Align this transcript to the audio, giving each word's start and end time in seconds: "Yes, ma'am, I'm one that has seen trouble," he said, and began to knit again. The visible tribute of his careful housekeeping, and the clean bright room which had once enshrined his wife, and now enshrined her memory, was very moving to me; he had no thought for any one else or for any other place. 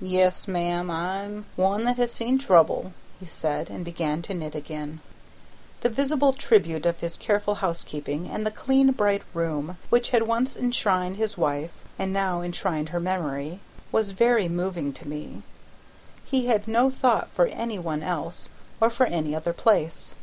"Yes, 0.00 0.46
ma'am, 0.46 0.92
I'm 0.92 1.44
one 1.56 1.82
that 1.86 1.96
has 1.96 2.12
seen 2.12 2.38
trouble," 2.38 2.92
he 3.18 3.26
said, 3.26 3.68
and 3.68 3.84
began 3.84 4.22
to 4.22 4.32
knit 4.32 4.54
again. 4.54 5.00
The 5.80 5.88
visible 5.88 6.32
tribute 6.34 6.86
of 6.86 7.00
his 7.00 7.16
careful 7.16 7.56
housekeeping, 7.56 8.28
and 8.30 8.46
the 8.46 8.52
clean 8.52 8.92
bright 8.92 9.24
room 9.34 9.78
which 9.90 10.10
had 10.10 10.22
once 10.22 10.54
enshrined 10.56 11.16
his 11.16 11.36
wife, 11.36 11.82
and 11.98 12.12
now 12.12 12.42
enshrined 12.42 12.90
her 12.90 13.00
memory, 13.00 13.58
was 13.90 14.12
very 14.12 14.48
moving 14.48 14.92
to 14.92 15.08
me; 15.08 15.42
he 16.26 16.46
had 16.46 16.68
no 16.68 16.88
thought 16.88 17.28
for 17.28 17.46
any 17.48 17.80
one 17.80 18.04
else 18.04 18.50
or 18.80 18.88
for 18.88 19.06
any 19.06 19.34
other 19.34 19.52
place. 19.52 20.14